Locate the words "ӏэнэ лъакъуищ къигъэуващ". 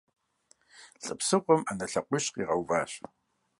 1.65-2.91